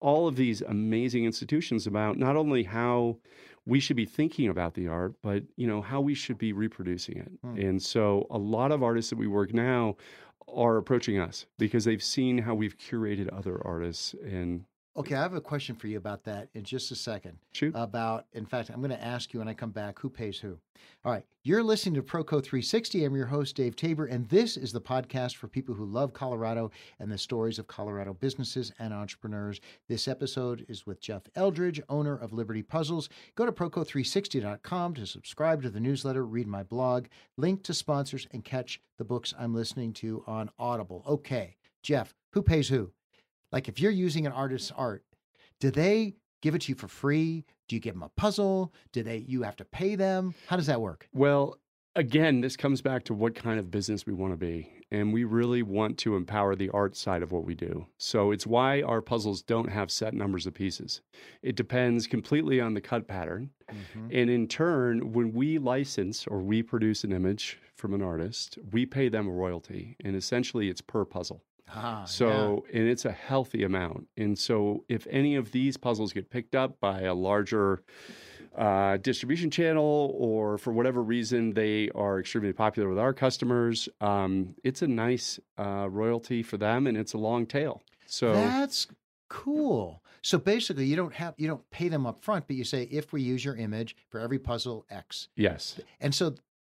[0.00, 3.16] all of these amazing institutions about not only how
[3.64, 7.16] we should be thinking about the art, but you know how we should be reproducing
[7.16, 7.32] it.
[7.42, 7.68] Mm.
[7.68, 9.96] And so a lot of artists that we work now
[10.54, 14.64] are approaching us because they've seen how we've curated other artists and
[14.98, 17.36] Okay, I have a question for you about that in just a second.
[17.52, 17.74] Shoot.
[17.76, 20.58] About, in fact, I'm going to ask you when I come back who pays who.
[21.04, 23.04] All right, you're listening to Proco 360.
[23.04, 26.70] I'm your host, Dave Tabor, and this is the podcast for people who love Colorado
[26.98, 29.60] and the stories of Colorado businesses and entrepreneurs.
[29.86, 33.10] This episode is with Jeff Eldridge, owner of Liberty Puzzles.
[33.34, 37.06] Go to Proco360.com to subscribe to the newsletter, read my blog,
[37.36, 41.04] link to sponsors, and catch the books I'm listening to on Audible.
[41.06, 42.92] Okay, Jeff, who pays who?
[43.56, 45.02] Like if you're using an artist's art,
[45.60, 47.42] do they give it to you for free?
[47.68, 48.74] Do you give them a puzzle?
[48.92, 50.34] Do they you have to pay them?
[50.46, 51.08] How does that work?
[51.14, 51.56] Well,
[51.94, 54.70] again, this comes back to what kind of business we want to be.
[54.90, 57.86] And we really want to empower the art side of what we do.
[57.96, 61.00] So it's why our puzzles don't have set numbers of pieces.
[61.40, 63.48] It depends completely on the cut pattern.
[63.72, 64.08] Mm-hmm.
[64.12, 68.84] And in turn, when we license or we produce an image from an artist, we
[68.84, 69.96] pay them a royalty.
[70.04, 71.42] And essentially, it's per puzzle.
[71.68, 74.08] Ah, So, and it's a healthy amount.
[74.16, 77.82] And so, if any of these puzzles get picked up by a larger
[78.56, 84.54] uh, distribution channel, or for whatever reason they are extremely popular with our customers, um,
[84.64, 87.82] it's a nice uh, royalty for them, and it's a long tail.
[88.06, 88.86] So, that's
[89.28, 90.02] cool.
[90.22, 93.12] So basically, you don't have you don't pay them up front, but you say if
[93.12, 96.34] we use your image for every puzzle X, yes, and so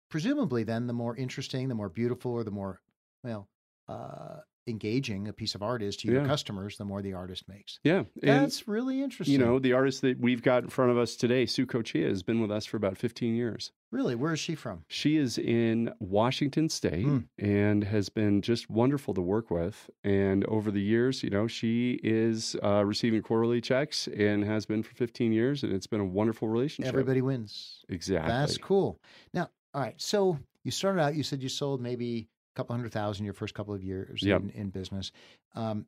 [0.08, 2.80] presumably, then the more interesting, the more beautiful, or the more
[3.24, 3.48] well.
[3.88, 6.26] Uh, engaging a piece of art is to your Yeah.
[6.26, 7.78] customers, the more the artist makes.
[7.82, 9.32] yeah, and That's really interesting.
[9.32, 12.22] you know the artist that we've got in front of us today, Sue Cochia, has
[12.22, 13.72] been with us for about fifteen years.
[13.92, 14.84] really, where is she from?
[14.86, 17.18] She is in Washington State Hmm.
[17.38, 19.90] and has been just wonderful to work with.
[20.04, 24.84] And over the years, you know, she is uh, receiving quarterly checks and has been
[24.84, 26.92] for 15 years, and it's been a wonderful relationship.
[26.92, 27.84] Everybody wins.
[27.88, 28.30] exactly.
[28.30, 29.00] That's cool.
[29.34, 30.00] Now, all right.
[30.00, 31.16] So you started out.
[31.16, 34.42] You said you sold maybe couple hundred thousand your first couple of years Yep.
[34.42, 35.12] in, in business.
[35.54, 35.86] Um,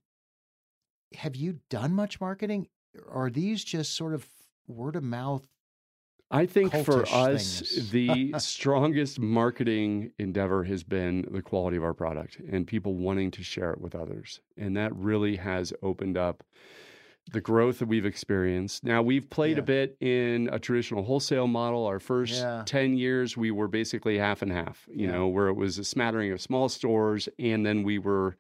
[1.15, 2.69] have you done much marketing?
[3.09, 4.27] Or are these just sort of
[4.67, 5.47] word of mouth?
[6.31, 12.39] I think for us, the strongest marketing endeavor has been the quality of our product
[12.51, 14.41] and people wanting to share it with others.
[14.57, 16.43] And that really has opened up
[17.31, 18.85] the growth that we've experienced.
[18.85, 19.63] Now, we've played Yeah.
[19.63, 21.87] a bit in a traditional wholesale model.
[21.87, 22.63] Our first Yeah.
[22.67, 25.13] 10 years, we were basically half and half, you Yeah.
[25.13, 27.29] know, where it was a smattering of small stores.
[27.39, 28.37] And then we were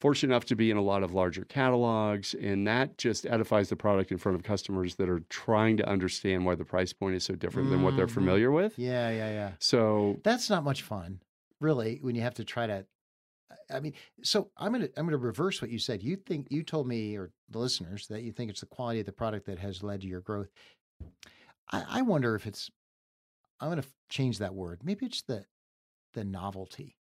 [0.00, 2.34] fortunate enough to be in a lot of larger catalogs.
[2.34, 6.44] And that just edifies the product in front of customers that are trying to understand
[6.44, 8.10] why the price point is so different than what they're Mhm.
[8.14, 8.76] familiar with.
[8.78, 9.50] Yeah, yeah, yeah.
[9.60, 11.20] So, That's not much fun,
[11.60, 12.84] really, when you have to try to.
[13.72, 16.02] I mean, so I'm gonna I'm gonna reverse what you said.
[16.02, 19.06] You think you told me or the listeners that you think it's the quality of
[19.06, 20.48] the product that has led to your growth.
[21.70, 22.70] I, I wonder if it's.
[23.60, 24.80] I'm gonna change that word.
[24.84, 25.44] Maybe it's the
[26.14, 26.96] the novelty.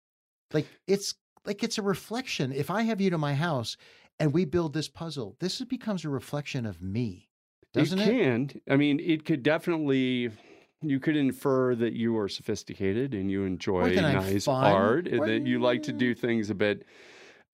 [0.53, 2.51] Like it's like it's a reflection.
[2.51, 3.77] If I have you to my house
[4.19, 7.29] and we build this puzzle, this becomes a reflection of me,
[7.73, 8.11] doesn't it it?
[8.11, 8.61] can.
[8.69, 10.31] I mean, it could definitely.
[10.81, 15.59] You could infer that you are sophisticated and you enjoy nice art, and that you
[15.59, 16.85] like to do things a bit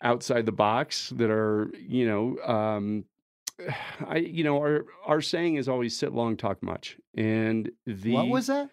[0.02, 3.06] outside the box that are, you know, um,
[4.08, 8.28] I, you know, our our saying is always sit long, talk much, and the what
[8.28, 8.70] was that?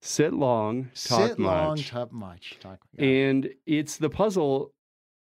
[0.00, 1.28] sit long, talk much.
[1.30, 1.66] Sit much.
[1.66, 2.58] long, talk much.
[2.60, 2.78] Talk.
[2.92, 3.04] yeah.
[3.04, 4.72] And it's the puzzle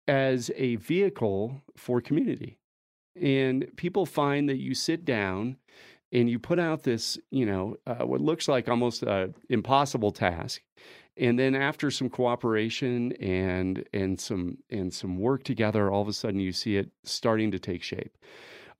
[0.08, 2.58] as a vehicle for community.
[3.20, 5.56] And people find that you sit down
[6.14, 10.62] and you put out this, you know, uh, what looks like almost an impossible task.
[11.16, 16.12] And then after some cooperation and and some and some work together, all of a
[16.12, 18.16] sudden you see it starting to take shape.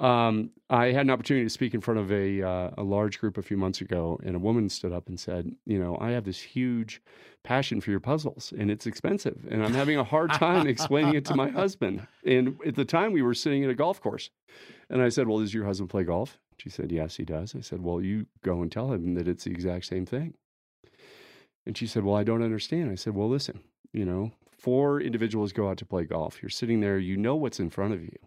[0.01, 3.39] Um, I had an opportunity to speak in front of a uh, a large group
[3.39, 6.25] a few months ago, and a woman stood up and said, "You know, I have
[6.25, 7.01] this huge
[7.45, 11.25] passion for your puzzles, and it's expensive, and I'm having a hard time explaining it
[11.27, 14.31] to my husband." And at the time, we were sitting at a golf course,
[14.91, 17.61] and I said, "Well, does your husband play golf?" She said, "Yes, he does." I
[17.61, 20.35] said, "Well, you go and tell him that it's the exact same thing."
[21.67, 23.61] And she said, "Well, I don't understand." I said, "Well, listen,
[23.93, 26.43] you know, four individuals go out to play golf.
[26.43, 28.19] You're sitting there, you know what's in front of you."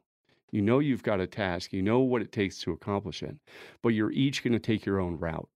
[0.51, 3.35] You know you've got a task, you know what it takes to accomplish it,
[3.81, 5.49] but you're each going to take your own route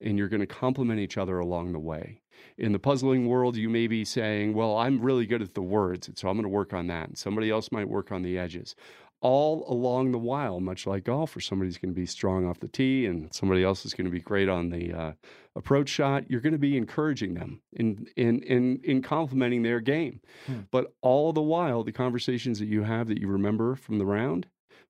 [0.00, 2.20] and you're going to complement each other along the way.
[2.58, 6.08] In the puzzling world, you may be saying, Well, I'm really good at the words,
[6.08, 7.08] and so I'm going to work on that.
[7.08, 8.74] And somebody else might work on the edges.
[9.22, 12.68] All along the while, much like golf, where somebody's going to be strong off the
[12.68, 15.12] tee and somebody else is going to be great on the uh,
[15.56, 20.20] approach shot, you're going to be encouraging them in, in, in, in complementing their game.
[20.46, 20.60] Hmm.
[20.70, 24.46] But all the while, the conversations that you have that you remember from the round,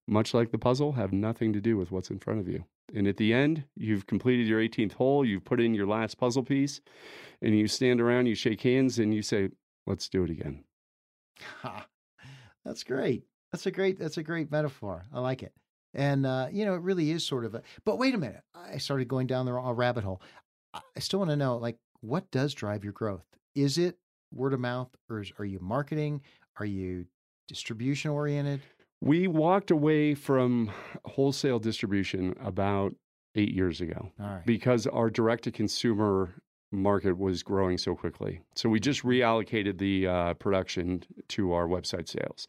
[0.07, 2.65] much like the puzzle, have nothing to do with what's in front of you.
[2.93, 6.43] And at the end, you've completed your 18th hole, you've put in your last puzzle
[6.43, 6.79] piece,
[7.41, 9.49] and you stand around, you shake hands, and you say,
[9.85, 10.65] Let's do it again.
[11.61, 11.87] Ha.
[12.65, 13.23] That's great.
[13.57, 13.97] That's a great.
[13.97, 15.05] That's a great metaphor.
[15.11, 15.51] I like it.
[15.95, 17.63] And uh, you know, it really is sort of a.
[17.85, 20.21] But wait a minute, I started going down the wrong rabbit hole.
[20.75, 23.25] I still want to know, like, what does drive your growth?
[23.55, 23.97] Is it
[24.31, 26.21] word of mouth, or is, are you marketing?
[26.59, 27.07] Are you
[27.47, 28.61] distribution oriented?
[29.01, 30.69] We walked away from
[31.05, 32.93] wholesale distribution about
[33.33, 34.45] eight years ago All right.
[34.45, 36.35] because our direct to consumer
[36.71, 38.41] market was growing so quickly.
[38.55, 42.47] So we just reallocated the uh, production to our website sales.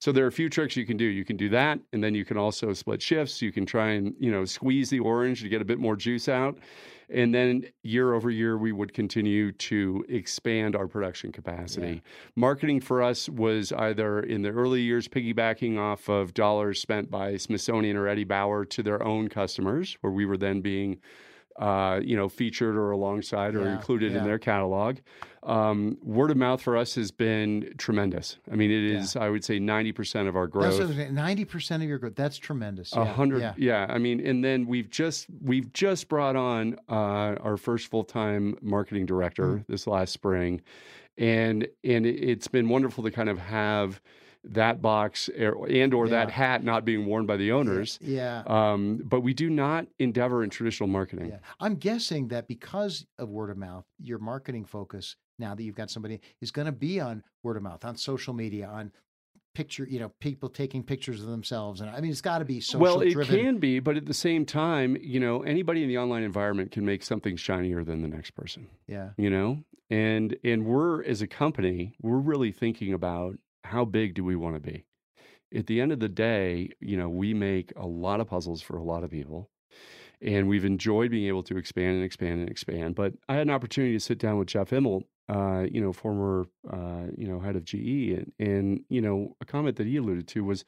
[0.00, 1.04] So there are a few tricks you can do.
[1.04, 3.42] You can do that, and then you can also split shifts.
[3.42, 6.26] You can try and you know squeeze the orange to get a bit more juice
[6.26, 6.58] out,
[7.10, 12.00] and then year over year we would continue to expand our production capacity.
[12.34, 17.36] Marketing for us was either in the early years piggybacking off of dollars spent by
[17.36, 20.98] Smithsonian or Eddie Bauer to their own customers, where we were then being
[21.60, 24.18] uh, you know, featured or alongside or Yeah, included yeah.
[24.18, 24.96] in their catalog.
[25.42, 28.38] Um, word of mouth for us has been tremendous.
[28.50, 30.80] I mean, it is, I would say, 90% of our growth.
[31.10, 32.14] Ninety percent of your growth.
[32.16, 32.92] That's tremendous.
[32.94, 33.54] A Yeah, hundred, Yeah.
[33.56, 33.86] yeah.
[33.88, 38.56] I mean, and then we've just we've just brought on uh, our first full time
[38.62, 39.66] marketing director Mm.
[39.66, 40.60] this last spring,
[41.18, 44.00] and and it's been wonderful to kind of have
[44.44, 47.98] that box and or that hat not being worn by the owners.
[48.00, 48.42] Yeah.
[48.46, 51.28] Um, but we do not endeavor in traditional marketing.
[51.28, 51.38] Yeah.
[51.58, 55.90] I'm guessing that because of word of mouth, your marketing focus now that you've got
[55.90, 58.92] somebody is going to be on word of mouth, on social media, on
[59.54, 61.80] picture, you know, people taking pictures of themselves.
[61.80, 63.36] And I mean, it's got to be social well, it driven.
[63.36, 66.84] can be, but at the same time, you know, anybody in the online environment can
[66.84, 68.68] make something shinier than the next person.
[68.86, 69.10] Yeah.
[69.16, 73.36] you know and and we're as a company we're really thinking about
[73.70, 74.84] how big do we want to be?
[75.54, 78.76] At the end of the day you know we make a lot of puzzles for
[78.76, 79.50] a lot of people
[80.22, 83.52] and we've enjoyed being able to expand and expand and expand but i had an
[83.52, 87.56] opportunity to sit down with jeff immelt uh, you know former uh, you know head
[87.56, 90.64] of ge and, and you know a comment that he alluded to was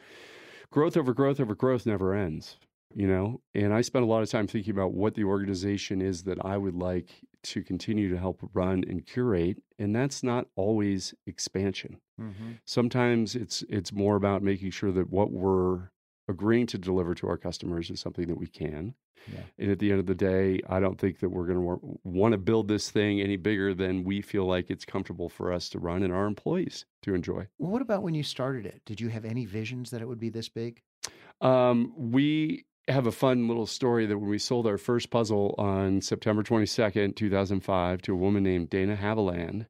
[0.71, 2.57] growth over growth over growth never ends
[2.95, 6.23] you know and i spent a lot of time thinking about what the organization is
[6.23, 7.11] that i would like
[7.43, 13.63] to continue to help run and curate and that's not always expansion hmm sometimes it's
[13.69, 15.91] it's more about making sure that what we're
[16.29, 18.95] agreeing to deliver to our customers is something that we can
[19.33, 19.41] Yeah.
[19.59, 22.33] and at the end of the day i don't think that we're going to want
[22.33, 25.79] to build this thing any bigger than we feel like it's comfortable for us to
[25.81, 28.83] run and our employees to enjoy Well, what about when you started it?
[28.87, 30.83] Did you have any visions that it would be this big?
[31.41, 36.01] Um, we have a fun little story that when we sold our first puzzle on
[36.01, 39.67] September 22nd, 2005, to a woman named Dana Haviland,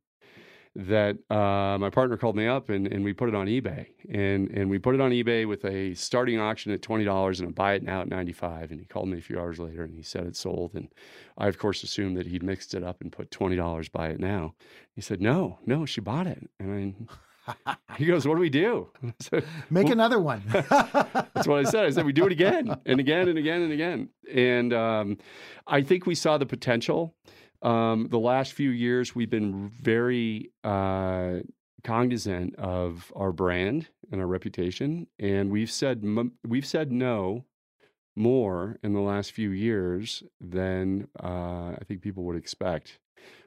[0.74, 3.88] that uh, my partner called me up and, and we put it on eBay.
[4.10, 7.52] And, and we put it on eBay with a starting auction at $20 and a
[7.52, 10.02] buy it now at 95 And he called me a few hours later and he
[10.02, 10.72] said it sold.
[10.74, 10.88] And
[11.36, 14.54] I, of course, assumed that he'd mixed it up and put $20 buy it now.
[14.94, 16.48] He said, no, no, she bought it.
[16.58, 17.14] And I,
[17.96, 18.88] he goes, what do we do?
[19.20, 20.42] Said, Make Well- another one.
[20.52, 21.86] that's what I said.
[21.86, 24.08] I said we do it again and again and again and again.
[24.32, 25.18] And um,
[25.66, 27.14] I think we saw the potential.
[27.62, 31.40] Um, the last few years, we've been very uh,
[31.84, 37.44] cognizant of our brand and our reputation, and we've said m- we've said no
[38.16, 42.98] more in the last few years than uh, I think people would expect.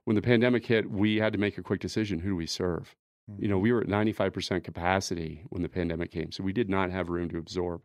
[0.06, 2.96] When the pandemic hit, we had to make a quick decision: who do we serve?
[3.38, 6.92] You know, we were at 95% capacity when the pandemic came, so we did not
[6.92, 7.82] have room to absorb.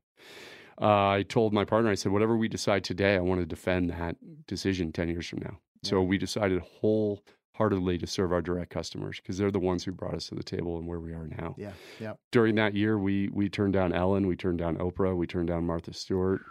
[0.80, 3.90] Uh, I told my partner, I said, whatever we decide today, I want to defend
[3.90, 5.58] that decision 10 years from now.
[5.82, 10.14] So we decided wholeheartedly to serve our direct customers because they're the ones who brought
[10.14, 11.54] us to the table and where we are now.
[11.58, 11.72] yeah.
[11.98, 12.14] Yeah.
[12.32, 15.64] During that year, we we turned down Ellen, we turned down Oprah, we turned down
[15.64, 16.42] Martha Stewart.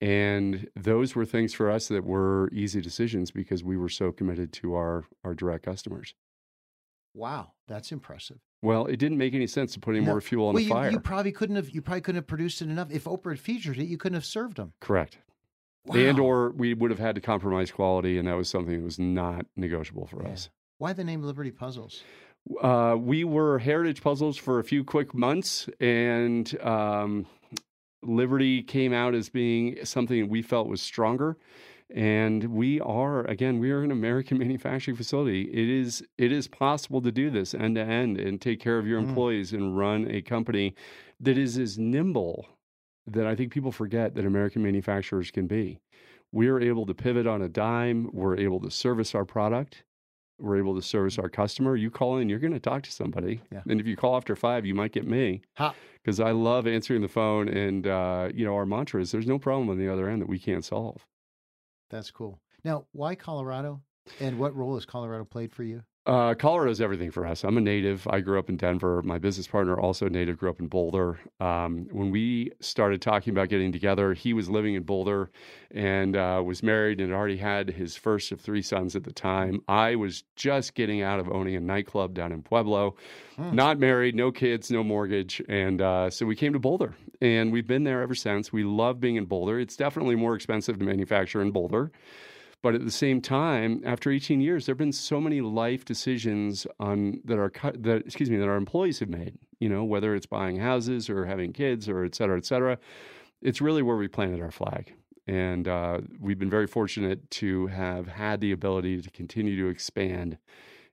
[0.00, 4.52] And those were things for us that were easy decisions because we were so committed
[4.54, 6.14] to our, our direct customers.
[7.14, 7.52] Wow.
[7.68, 8.38] That's impressive.
[8.62, 10.12] Well, it didn't make any sense to put any No.
[10.12, 10.90] more fuel on well, the you, fire.
[10.90, 11.70] you probably couldn't have.
[11.70, 12.90] You probably couldn't have produced it enough.
[12.90, 14.72] If Oprah had featured it, you couldn't have served them.
[14.80, 15.18] Correct.
[15.92, 18.98] And or we would have had to compromise quality, and that was something that was
[18.98, 20.30] not negotiable for Yeah.
[20.30, 20.48] us.
[20.78, 22.02] Why the name Liberty Puzzles?
[22.60, 27.26] Uh, we were Heritage Puzzles for a few quick months, and um,
[28.02, 31.36] Liberty came out as being something we felt was stronger.
[31.94, 35.42] And we are again, we are an American manufacturing facility.
[35.42, 38.86] It is it is possible to do this end to end and take care of
[38.86, 39.08] your Mm.
[39.08, 40.74] employees and run a company
[41.20, 42.46] that is as nimble
[43.06, 45.78] that I think people forget that American manufacturers can be.
[46.32, 48.08] We're able to pivot on a dime.
[48.12, 49.84] We're able to service our product.
[50.40, 51.76] We're able to service our customer.
[51.76, 53.40] You call in, you're going to talk to somebody.
[53.52, 53.60] Yeah.
[53.68, 55.42] And if you call after five, you might get me
[56.02, 57.46] because I love answering the phone.
[57.48, 60.28] And, uh, you know, our mantra is there's no problem on the other end that
[60.28, 61.06] we can't solve.
[61.94, 62.40] That's cool.
[62.64, 63.80] Now, why Colorado?
[64.18, 65.84] And what role has Colorado played for you?
[66.06, 67.44] Uh, Colorado is everything for us.
[67.44, 68.06] I'm a native.
[68.10, 69.00] I grew up in Denver.
[69.02, 71.18] My business partner, also native, grew up in Boulder.
[71.40, 75.30] Um, when we started talking about getting together, he was living in Boulder
[75.70, 79.62] and uh, was married and already had his first of three sons at the time.
[79.66, 82.96] I was just getting out of owning a nightclub down in Pueblo,
[83.36, 83.54] hmm.
[83.54, 85.40] not married, no kids, no mortgage.
[85.48, 88.52] And uh, so we came to Boulder and we've been there ever since.
[88.52, 89.58] We love being in Boulder.
[89.58, 91.92] It's definitely more expensive to manufacture in Boulder.
[92.64, 96.66] But at the same time, after 18 years, there have been so many life decisions
[96.80, 99.36] on that are that excuse me that our employees have made.
[99.60, 102.78] You know, whether it's buying houses or having kids or et cetera, et cetera.
[103.42, 104.94] It's really where we planted our flag,
[105.26, 110.38] and uh, we've been very fortunate to have had the ability to continue to expand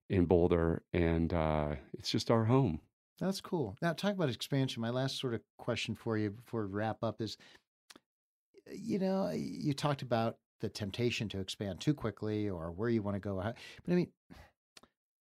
[0.09, 2.81] in Boulder, and uh, it's just our home.
[3.21, 3.77] That's cool.
[3.81, 4.81] Now, talk about expansion.
[4.81, 7.37] My last sort of question for you before we wrap up is,
[8.69, 13.15] you know, you talked about the temptation to expand too quickly or where you want
[13.15, 13.35] to go.
[13.35, 13.55] But
[13.91, 14.09] I mean,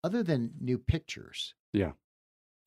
[0.05, 1.93] other than new pictures, yeah,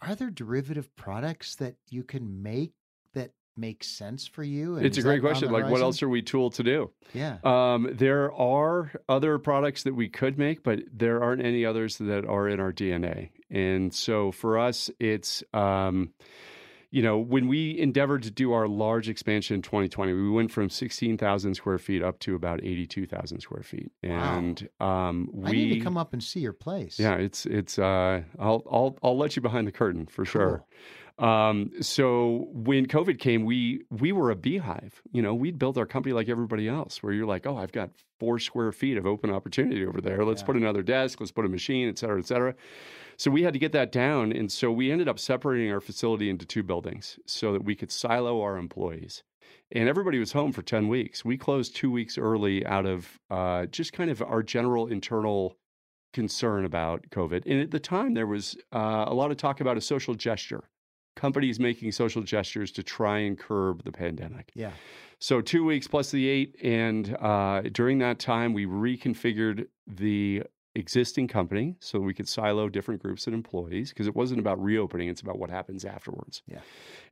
[0.02, 2.74] are there derivative products that you can make
[3.14, 4.78] that make sense for you?
[4.78, 5.52] And it's a great question.
[5.52, 6.92] Like, what else are we tooled to do?
[7.14, 7.38] Yeah.
[7.44, 12.26] Um, there are other products that we could make, but there aren't any others that
[12.26, 13.30] are in our DNA.
[13.50, 15.44] And so for us, it's.
[15.54, 16.14] Um,
[16.94, 20.70] you know, when we endeavored to do our large expansion in 2020, we went from
[20.70, 23.92] 16,000 square feet up to about 82,000 square feet.
[24.04, 25.10] And wow.
[25.10, 27.00] um, we I need to come up and see your place.
[27.00, 27.80] Yeah, it's it's.
[27.80, 30.66] Uh, I'll I'll I'll let you behind the curtain for sure.
[31.18, 35.02] Um, so when COVID came, we we were a beehive.
[35.12, 37.90] You know, we'd built our company like everybody else, where you're like, oh, I've got
[38.20, 40.24] four square feet of open opportunity over there.
[40.24, 40.46] Let's yeah.
[40.46, 41.20] put another desk.
[41.20, 42.54] Let's put a machine, et cetera, et cetera.
[43.18, 44.32] So we had to get that down.
[44.32, 47.92] And so we ended up separating our facility into two buildings so that we could
[47.92, 49.24] silo our employees.
[49.72, 51.26] And everybody was home for 10 weeks.
[51.26, 55.58] We closed two weeks early out of uh, just kind of our general internal
[56.14, 57.44] concern about COVID.
[57.46, 60.64] And at the time, there was uh, a lot of talk about a social gesture,
[61.16, 64.52] companies making social gestures to try and curb the pandemic.
[64.54, 64.72] Yeah.
[65.20, 70.44] So two weeks plus the eight, and uh, during that time, we reconfigured the
[70.76, 75.08] existing company so we could silo different groups and employees because it wasn't about reopening
[75.08, 76.62] it's about what happens afterwards yeah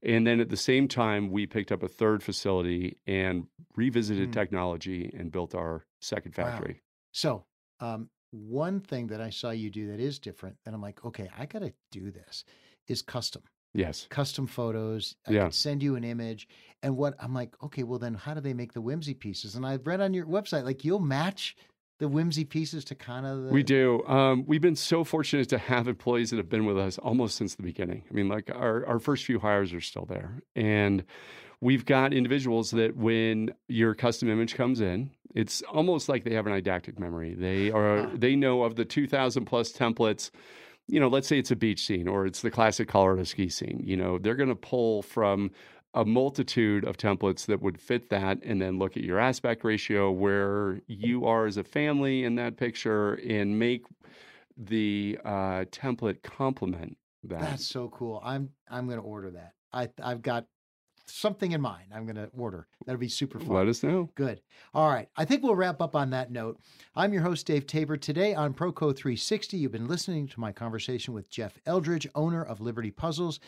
[0.02, 3.46] and then at the same time we picked up a third facility and
[3.76, 4.34] revisited mm.
[4.34, 6.80] technology and built our second factory wow.
[7.12, 7.46] so
[7.82, 11.30] um, one thing that i saw you do that is different and i'm like okay
[11.38, 12.44] i gotta do this
[12.88, 13.44] is custom
[13.74, 14.08] Yes.
[14.10, 15.16] Custom photos.
[15.28, 15.42] I yeah.
[15.44, 16.48] can send you an image.
[16.84, 19.56] And what I'm like, okay, well then how do they make the whimsy pieces?
[19.56, 21.56] And I've read on your website, like you'll match
[22.02, 23.50] the whimsy pieces to kind of the...
[23.52, 24.04] we do.
[24.08, 27.54] Um, we've been so fortunate to have employees that have been with us almost since
[27.54, 28.04] the beginning.
[28.10, 30.42] I mean like our, our first few hires are still there.
[30.56, 31.04] And
[31.62, 36.48] we've got individuals that when your custom image comes in it's almost like they have
[36.48, 37.36] an eidetic memory.
[37.36, 40.32] They are they know of the 2000 plus templates.
[40.88, 43.82] You know let's say it's a beach scene or it's the classic colorado ski scene.
[43.86, 45.52] You know they're going to pull from
[45.94, 50.10] a multitude of templates that would fit that and then look at your aspect ratio
[50.10, 53.84] where you are as a family in that picture and make
[54.58, 57.40] the uh, template complement that.
[57.40, 58.22] That's so cool.
[58.24, 59.54] I'm I'm going to order that.
[59.74, 60.46] I I've got
[61.06, 61.86] something in mind.
[61.94, 62.68] I'm going to order.
[62.86, 63.50] That'll be super fun.
[63.50, 64.10] Let us know.
[64.16, 64.42] Good.
[64.74, 65.10] All right.
[65.18, 66.60] I think we'll wrap up on that note.
[66.96, 67.98] I'm your host, Dave Tabor.
[67.98, 72.62] Today on Proco 360, you've been listening to my conversation with Jeff Eldridge, owner of
[72.62, 73.40] Liberty Puzzles.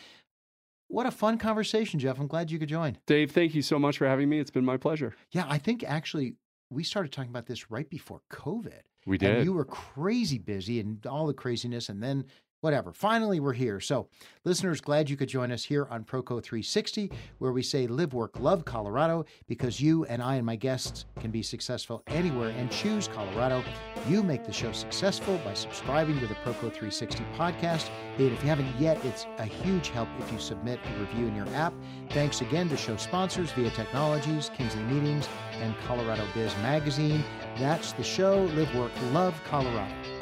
[0.94, 2.20] What a fun conversation, Jeff.
[2.20, 2.96] I'm glad you could join.
[3.04, 4.38] Dave, thank you so much for having me.
[4.38, 5.12] It's been my pleasure.
[5.32, 6.36] Yeah, I think actually
[6.70, 8.78] we started talking about this right before COVID.
[9.04, 9.38] We did.
[9.38, 11.88] And you were crazy busy and all the craziness.
[11.88, 12.26] And then
[12.64, 12.94] whatever.
[12.94, 13.78] Finally, we're here.
[13.78, 14.08] So,
[14.44, 18.40] listeners, glad you could join us here on Proco 360, where we say live, work,
[18.40, 23.06] love Colorado because you and I and my guests can be successful anywhere and choose
[23.06, 23.62] Colorado.
[24.08, 27.90] You make the show successful by subscribing to the Proco 360 podcast.
[28.16, 31.36] And if you haven't yet, it's a huge help if you submit a review in
[31.36, 31.74] your app.
[32.12, 35.28] Thanks again to show sponsors Via Technologies, Kinsley Meetings,
[35.60, 37.22] and Colorado Biz Magazine.
[37.58, 38.44] That's the show.
[38.54, 40.13] Live, work, love Colorado.